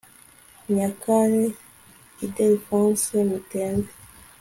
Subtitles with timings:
[0.75, 1.43] Nyakare
[2.23, 3.91] Ildefonsi Mutembe